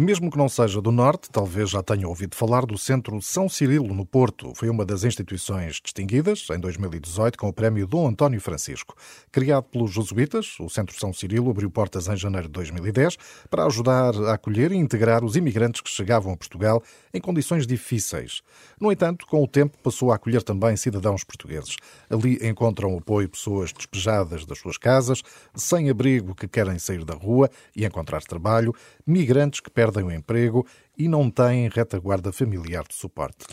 [0.00, 3.92] Mesmo que não seja do Norte, talvez já tenha ouvido falar do Centro São Cirilo,
[3.92, 4.52] no Porto.
[4.54, 8.94] Foi uma das instituições distinguidas, em 2018, com o prémio Dom António Francisco.
[9.32, 13.16] Criado pelos jesuítas, o Centro São Cirilo abriu portas em janeiro de 2010
[13.50, 16.80] para ajudar a acolher e integrar os imigrantes que chegavam a Portugal
[17.12, 18.40] em condições difíceis.
[18.80, 21.74] No entanto, com o tempo, passou a acolher também cidadãos portugueses.
[22.08, 25.24] Ali encontram apoio pessoas despejadas das suas casas,
[25.56, 28.72] sem abrigo que querem sair da rua e encontrar trabalho,
[29.04, 30.66] migrantes que perdem perdem o emprego
[30.96, 33.46] e não têm retaguarda familiar de suporte.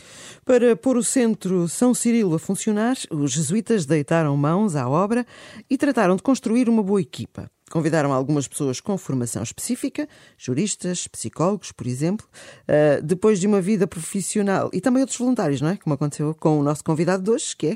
[0.44, 5.26] Para pôr o centro São Cirilo a funcionar, os jesuítas deitaram mãos à obra
[5.70, 7.50] e trataram de construir uma boa equipa.
[7.72, 12.28] Convidaram algumas pessoas com formação específica, juristas, psicólogos, por exemplo,
[12.70, 15.78] uh, depois de uma vida profissional e também outros voluntários, não é?
[15.78, 17.68] Como aconteceu com o nosso convidado de hoje, que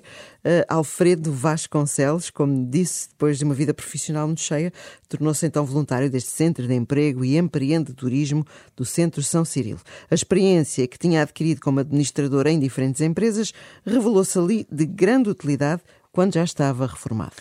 [0.46, 4.72] é uh, Alfredo Vasconcelos, como disse, depois de uma vida profissional muito cheia,
[5.08, 8.46] tornou-se então voluntário deste Centro de Emprego e Empreendedorismo
[8.78, 9.82] do Centro São Cirilo.
[10.10, 13.52] A experiência que tinha adquirido como administrador em diferentes empresas
[13.84, 15.82] revelou-se ali de grande utilidade
[16.12, 17.34] quando já estava reformado.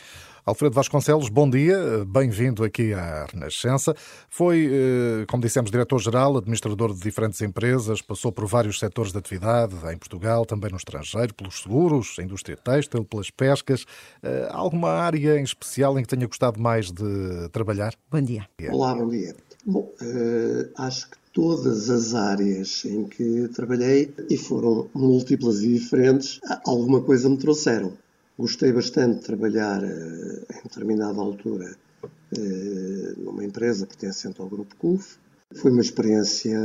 [0.49, 3.95] Alfredo Vasconcelos, bom dia, bem-vindo aqui à Renascença.
[4.31, 9.75] Foi, eh, como dissemos, diretor-geral, administrador de diferentes empresas, passou por vários setores de atividade
[9.93, 13.85] em Portugal, também no estrangeiro, pelos seguros, a indústria têxtil, pelas pescas.
[14.23, 17.93] Eh, alguma área em especial em que tenha gostado mais de trabalhar?
[18.11, 18.49] Bom dia.
[18.71, 19.37] Olá, bom dia.
[19.67, 26.41] Bom, uh, acho que todas as áreas em que trabalhei, e foram múltiplas e diferentes,
[26.65, 27.93] alguma coisa me trouxeram.
[28.39, 31.75] Gostei bastante de trabalhar eh, em determinada altura
[32.33, 35.17] eh, numa empresa pertencente ao Grupo CUF.
[35.57, 36.57] Foi uma experiência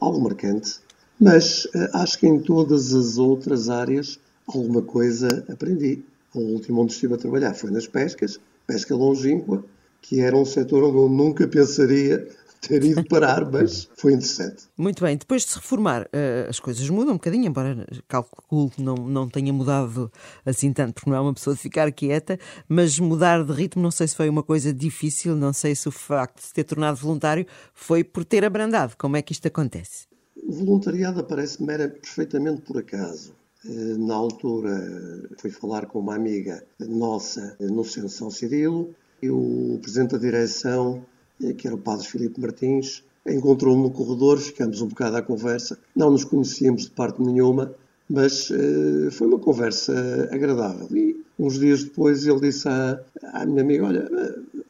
[0.00, 0.80] algo marcante,
[1.20, 6.02] mas eh, acho que em todas as outras áreas alguma coisa aprendi.
[6.34, 9.62] O último onde estive a trabalhar foi nas pescas, pesca longínqua,
[10.00, 12.26] que era um setor onde eu nunca pensaria
[12.60, 14.64] ter ido parar, mas foi interessante.
[14.76, 18.82] Muito bem, depois de se reformar, uh, as coisas mudam um bocadinho, embora calculo que
[18.82, 20.10] não, não tenha mudado
[20.44, 23.90] assim tanto, porque não é uma pessoa de ficar quieta, mas mudar de ritmo, não
[23.90, 26.96] sei se foi uma coisa difícil, não sei se o facto de se ter tornado
[26.96, 28.94] voluntário foi por ter abrandado.
[28.96, 30.06] Como é que isto acontece?
[30.36, 33.32] O voluntariado aparece-me era perfeitamente por acaso.
[33.64, 39.78] Eh, na altura, fui falar com uma amiga nossa no Centro São Cirilo e o
[39.82, 41.04] presidente da direção
[41.56, 45.78] que era o padre Filipe Martins, encontrou-me no corredor, ficamos um bocado à conversa.
[45.94, 47.74] Não nos conhecíamos de parte nenhuma,
[48.08, 50.88] mas uh, foi uma conversa agradável.
[50.96, 53.00] E uns dias depois ele disse à,
[53.32, 54.08] à minha amiga: Olha,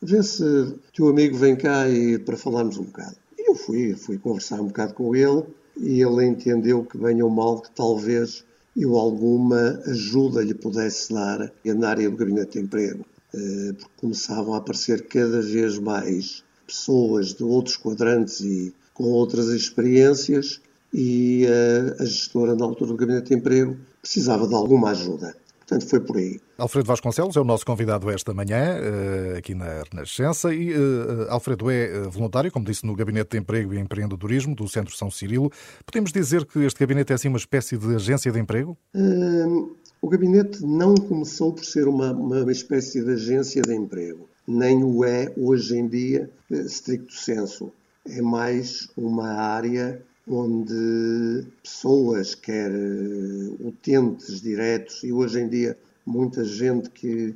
[0.02, 3.16] vê se teu amigo vem cá e, para falarmos um bocado.
[3.38, 5.44] E eu fui, fui conversar um bocado com ele
[5.76, 8.44] e ele entendeu que bem ou mal que talvez
[8.76, 13.04] eu alguma ajuda lhe pudesse dar na área do gabinete de emprego,
[13.34, 19.48] uh, porque começavam a aparecer cada vez mais pessoas de outros quadrantes e com outras
[19.48, 20.60] experiências
[20.92, 25.34] e a, a gestora na altura do Gabinete de Emprego precisava de alguma ajuda.
[25.60, 26.40] Portanto, foi por aí.
[26.56, 30.52] Alfredo Vasconcelos é o nosso convidado esta manhã, eh, aqui na Renascença.
[30.52, 34.96] E uh, Alfredo é voluntário, como disse, no Gabinete de Emprego e Empreendedorismo do Centro
[34.96, 35.52] São Cirilo.
[35.84, 38.78] Podemos dizer que este gabinete é assim uma espécie de agência de emprego?
[38.94, 44.82] Uh, o gabinete não começou por ser uma, uma espécie de agência de emprego nem
[44.82, 47.70] o é hoje em dia, eh, stricto senso.
[48.06, 56.44] É mais uma área onde pessoas, quer eh, utentes diretos, e hoje em dia muita
[56.44, 57.34] gente que,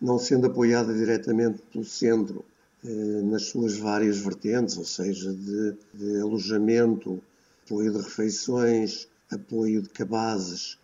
[0.00, 2.44] não sendo apoiada diretamente pelo centro,
[2.84, 7.20] eh, nas suas várias vertentes, ou seja, de, de alojamento,
[7.66, 10.78] apoio de refeições, apoio de cabazes,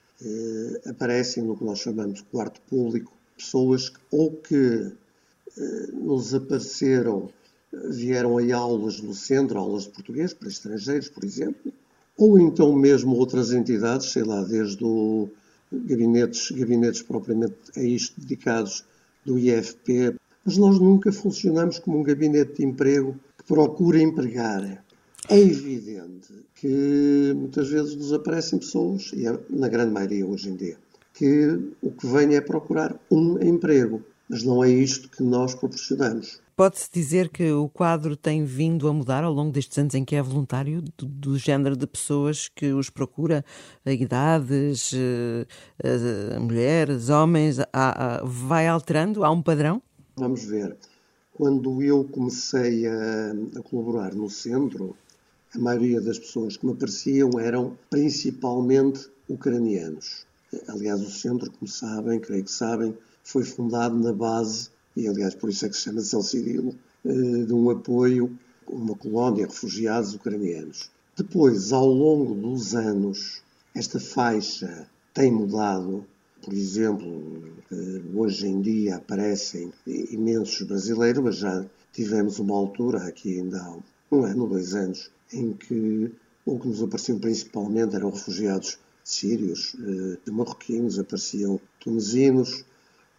[0.84, 4.90] aparecem no que nós chamamos de quarto público, pessoas ou que
[5.92, 7.28] nos apareceram,
[7.90, 11.72] vieram aí aulas no centro, aulas de português para estrangeiros, por exemplo,
[12.16, 15.28] ou então mesmo outras entidades, sei lá, desde o
[15.72, 18.84] gabinetes, gabinetes propriamente a isto dedicados
[19.24, 24.84] do IFP, mas nós nunca funcionamos como um gabinete de emprego que procura empregar.
[25.28, 30.56] É evidente que muitas vezes nos aparecem pessoas, e é na grande maioria hoje em
[30.56, 30.76] dia,
[31.12, 36.40] que o que vem é procurar um emprego mas não é isto que nós proporcionamos.
[36.56, 40.16] Pode-se dizer que o quadro tem vindo a mudar ao longo destes anos em que
[40.16, 43.44] é voluntário, do, do género de pessoas que os procura,
[43.86, 45.46] idades, uh,
[45.84, 49.24] uh, mulheres, homens, há, vai alterando?
[49.24, 49.80] Há um padrão?
[50.16, 50.76] Vamos ver.
[51.32, 54.96] Quando eu comecei a, a colaborar no centro,
[55.54, 60.26] a maioria das pessoas que me apareciam eram principalmente ucranianos.
[60.66, 62.96] Aliás, o centro, como sabem, creio que sabem,
[63.28, 67.44] foi fundado na base, e aliás por isso é que se chama São Cirilo, eh,
[67.44, 68.34] de um apoio
[68.66, 70.90] uma colónia de refugiados ucranianos.
[71.14, 73.42] Depois, ao longo dos anos,
[73.74, 76.06] esta faixa tem mudado.
[76.42, 83.40] Por exemplo, eh, hoje em dia aparecem imensos brasileiros, mas já tivemos uma altura, aqui
[83.40, 83.76] ainda há
[84.10, 86.10] um ano, dois anos, em que
[86.46, 92.64] o que nos apareciam principalmente eram refugiados sírios, eh, marroquinos, apareciam tunesinos,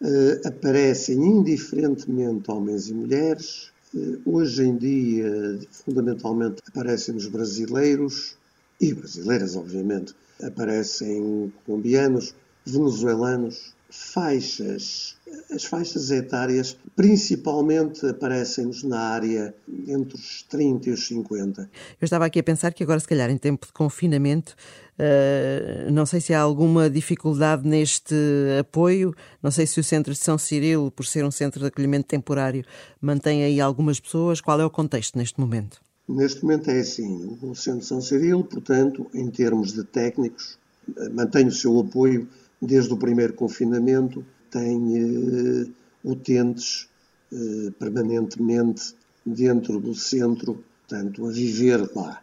[0.02, 3.70] eh, aparecem indiferentemente homens e mulheres.
[3.94, 8.36] Eh, hoje em dia, fundamentalmente, aparecem os brasileiros
[8.80, 15.16] e brasileiras, obviamente, aparecem colombianos, venezuelanos, faixas.
[15.52, 19.54] As faixas etárias principalmente aparecem-nos na área
[19.86, 21.62] entre os 30 e os 50.
[22.00, 24.54] Eu estava aqui a pensar que agora, se calhar, em tempo de confinamento,
[25.00, 28.14] uh, não sei se há alguma dificuldade neste
[28.58, 32.06] apoio, não sei se o Centro de São Cirilo, por ser um centro de acolhimento
[32.06, 32.64] temporário,
[33.00, 34.40] mantém aí algumas pessoas.
[34.40, 35.80] Qual é o contexto neste momento?
[36.08, 40.58] Neste momento é assim, o Centro de São Cirilo, portanto, em termos de técnicos,
[40.96, 42.28] eh, mantém o seu apoio
[42.60, 45.66] desde o primeiro confinamento, tem eh,
[46.04, 46.88] utentes
[47.32, 48.94] eh, permanentemente
[49.24, 52.20] dentro do centro, portanto, a viver lá.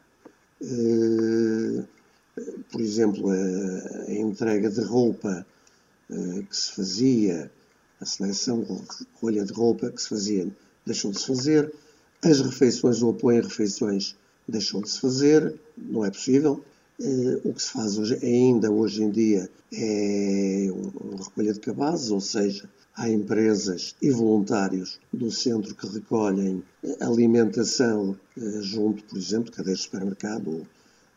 [0.62, 1.84] Eh,
[2.72, 5.46] por exemplo, a, a, entrega de roupa
[6.10, 7.52] eh, que se fazia,
[8.00, 10.48] a seleção, a recolha de roupa que se fazia,
[10.86, 11.74] deixou de se fazer.
[12.22, 14.16] As refeições, o apoio em refeições,
[14.48, 16.64] deixou de se fazer, não é possível.
[17.00, 22.10] Eh, o que se faz hoje, ainda hoje em dia é uma recolha de cabazes,
[22.10, 26.64] ou seja, há empresas e voluntários do centro que recolhem
[27.00, 30.68] alimentação eh, junto, por exemplo, de cadeias de supermercado.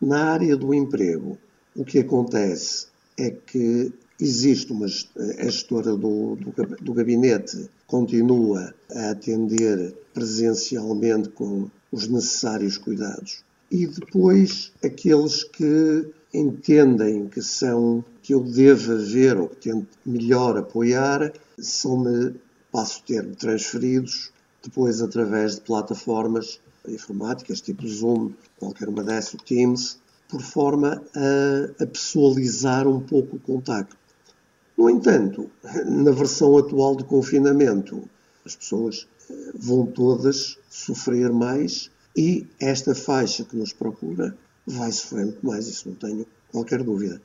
[0.00, 1.37] Na área do emprego,
[1.76, 2.87] o que acontece
[3.19, 12.08] é que existe uma gestora do, do, do gabinete continua a atender presencialmente com os
[12.08, 13.44] necessários cuidados.
[13.70, 20.56] E depois aqueles que entendem que são que eu devo ver ou que tento melhor
[20.56, 22.35] apoiar são-me,
[22.73, 24.32] passo termo, transferidos
[24.62, 26.61] depois através de plataformas
[26.92, 29.98] informáticas tipo Zoom, qualquer uma dessas, Teams,
[30.28, 33.96] por forma a, a pessoalizar um pouco o contacto.
[34.76, 35.50] No entanto,
[35.87, 38.08] na versão atual do confinamento,
[38.46, 44.34] as pessoas eh, vão todas sofrer mais e esta faixa que nos procura
[44.66, 47.20] vai sofrer muito mais, isso não tenho qualquer dúvida.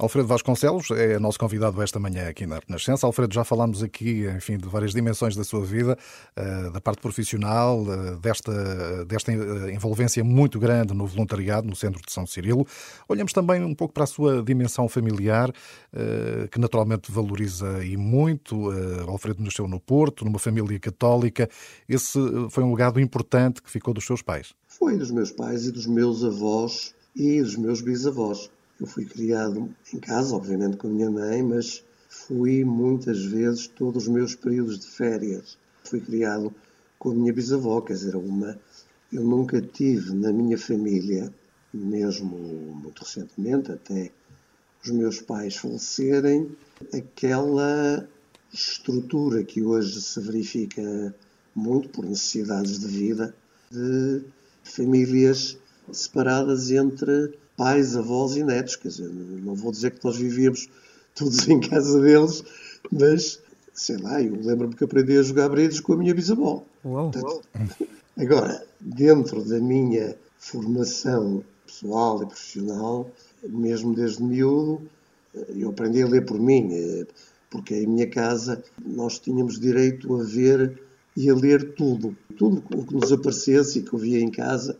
[0.00, 3.04] Alfredo Vasconcelos é nosso convidado esta manhã aqui na Renascença.
[3.04, 5.98] Alfredo, já falámos aqui, enfim, de várias dimensões da sua vida,
[6.36, 12.00] eh, da parte profissional, eh, desta, desta eh, envolvência muito grande no voluntariado no Centro
[12.00, 12.64] de São Cirilo.
[13.08, 15.52] Olhamos também um pouco para a sua dimensão familiar,
[16.50, 18.70] que naturalmente valoriza e muito.
[19.08, 21.48] Alfredo nasceu no Porto, numa família católica.
[21.88, 22.18] Esse
[22.50, 24.54] foi um legado importante que ficou dos seus pais.
[24.68, 28.50] Foi dos meus pais e dos meus avós e dos meus bisavós.
[28.80, 34.04] Eu fui criado em casa, obviamente com a minha mãe, mas fui muitas vezes todos
[34.04, 35.58] os meus períodos de férias.
[35.84, 36.54] Fui criado
[36.98, 38.58] com a minha bisavó, quer dizer, uma.
[39.12, 41.32] Eu nunca tive na minha família,
[41.72, 44.12] mesmo muito recentemente, até
[44.84, 46.56] os meus pais falecerem,
[46.92, 48.06] aquela
[48.52, 51.14] estrutura que hoje se verifica
[51.54, 53.34] muito por necessidades de vida
[53.70, 54.22] de
[54.62, 55.58] famílias
[55.92, 58.76] separadas entre pais, avós e netos.
[58.76, 60.68] Quer dizer, não vou dizer que nós vivíamos
[61.14, 62.42] todos em casa deles,
[62.90, 63.42] mas
[63.74, 66.64] sei lá, eu lembro-me que aprendi a jogar brindes com a minha bisavó.
[67.10, 67.42] Portanto,
[68.16, 73.10] agora, dentro da minha formação pessoal e profissional,
[73.42, 74.80] mesmo desde miúdo,
[75.54, 76.70] eu aprendi a ler por mim,
[77.50, 80.80] porque em minha casa nós tínhamos direito a ver
[81.16, 82.16] e a ler tudo.
[82.36, 84.76] Tudo o que nos aparecesse e que eu via em casa,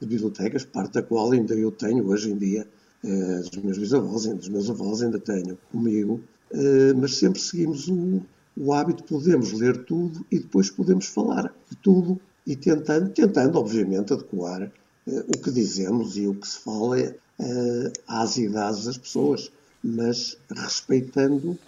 [0.00, 2.66] de bibliotecas, parte da qual ainda eu tenho hoje em dia,
[3.04, 8.22] eh, dos meus bisavós, dos meus avós ainda tenho comigo, eh, mas sempre seguimos o,
[8.56, 14.12] o hábito, podemos ler tudo e depois podemos falar de tudo e tentando, tentando obviamente,
[14.12, 19.50] adequar eh, o que dizemos e o que se fala eh, às idades das pessoas,
[19.82, 21.58] mas respeitando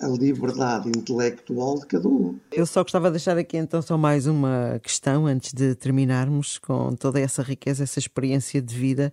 [0.00, 2.38] a liberdade intelectual de cada um.
[2.52, 6.94] Eu só gostava de deixar aqui então só mais uma questão antes de terminarmos com
[6.94, 9.12] toda essa riqueza, essa experiência de vida.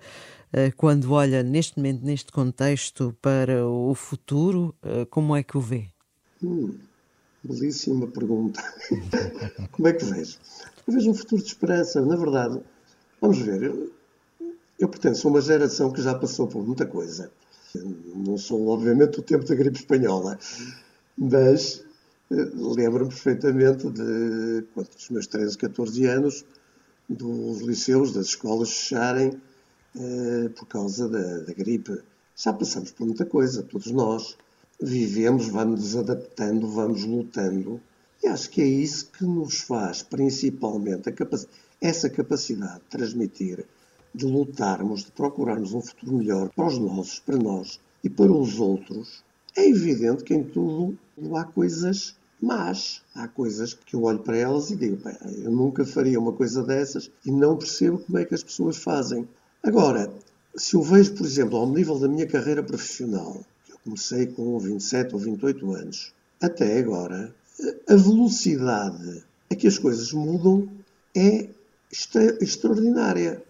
[0.51, 5.61] Eh, quando olha neste momento, neste contexto, para o futuro, eh, como é que o
[5.61, 5.87] vê?
[6.43, 6.77] Hum,
[7.43, 8.61] belíssima pergunta.
[9.71, 10.37] como é que vejo?
[10.85, 12.01] Eu vejo um futuro de esperança.
[12.01, 12.59] Na verdade,
[13.21, 13.93] vamos ver, eu,
[14.77, 17.31] eu pertenço a uma geração que já passou por muita coisa
[17.79, 20.37] não sou, obviamente, o tempo da gripe espanhola,
[21.17, 21.83] mas
[22.31, 26.45] eh, lembro-me perfeitamente de, quando, dos meus 13, 14 anos,
[27.09, 29.41] dos liceus, das escolas fecharem
[29.95, 32.01] uh, por causa da, da, gripe.
[32.35, 34.37] Já passamos por muita coisa, todos nós.
[34.81, 37.81] Vivemos, vamos nos adaptando, vamos lutando.
[38.23, 41.45] E acho que é isso que nos faz, principalmente, capac
[41.81, 43.65] essa capacidade de transmitir,
[44.13, 48.59] de lutarmos, de procurarmos um futuro melhor para os nossos, para nós e para os
[48.59, 49.23] outros.
[49.55, 50.97] É evidente que em tudo
[51.35, 55.85] há coisas mas há coisas que eu olho para elas e digo, bem, eu nunca
[55.85, 59.29] faria uma coisa dessas e não percebo como é que as pessoas fazem.
[59.61, 60.11] Agora,
[60.55, 64.57] se eu vejo, por exemplo, ao nível da minha carreira profissional, que eu comecei com
[64.57, 67.33] 27 ou 28 anos, até agora,
[67.87, 70.67] a velocidade a que as coisas mudam
[71.15, 71.47] é
[71.91, 73.43] extra extraordinária.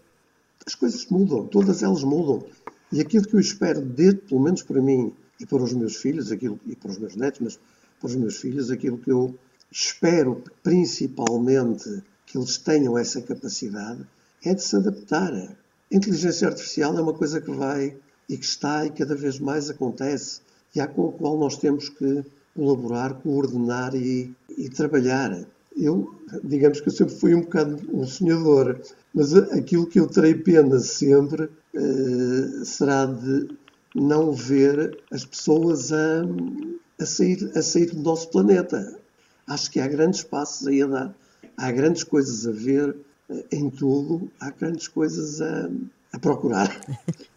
[0.65, 2.43] As coisas mudam, todas elas mudam.
[2.91, 6.31] E aquilo que eu espero, de, pelo menos para mim e para os meus filhos,
[6.31, 7.59] aquilo, e para os meus netos, mas
[7.99, 9.35] para os meus filhos, aquilo que eu
[9.71, 14.05] espero principalmente que eles tenham essa capacidade
[14.43, 15.33] é de se adaptar.
[15.33, 15.55] A
[15.91, 20.41] inteligência artificial é uma coisa que vai e que está e cada vez mais acontece
[20.75, 22.23] e há com a qual nós temos que
[22.55, 25.45] colaborar, coordenar e, e trabalhar.
[25.75, 26.13] Eu,
[26.43, 28.79] digamos que eu sempre fui um bocado um sonhador,
[29.13, 33.47] mas aquilo que eu terei pena sempre uh, será de
[33.95, 36.23] não ver as pessoas a,
[36.99, 38.97] a sair, a sair do nosso planeta.
[39.47, 41.15] Acho que há grandes passos aí a dar,
[41.57, 42.95] há grandes coisas a ver
[43.29, 45.69] eh, em tudo, há grandes coisas a,
[46.13, 46.69] a procurar.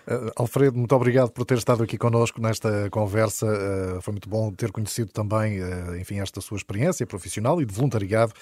[0.06, 3.46] Uh, Alfredo, muito obrigado por ter estado aqui connosco nesta conversa.
[3.46, 7.72] Uh, foi muito bom ter conhecido também, uh, enfim, esta sua experiência profissional e de
[7.72, 8.32] voluntariado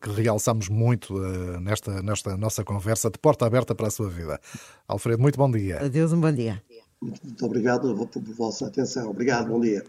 [0.00, 1.14] que realçamos muito
[1.60, 4.40] nesta, nesta nossa conversa de porta aberta para a sua vida.
[4.88, 5.84] Alfredo, muito bom dia.
[5.84, 6.62] Adeus, um bom dia.
[7.00, 9.10] Muito obrigado por vossa atenção.
[9.10, 9.84] Obrigado, bom dia.